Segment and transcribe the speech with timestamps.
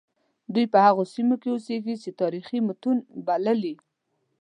[0.53, 3.75] دوی په هغو سیمو کې اوسیږي چې تاریخي متونو بللي.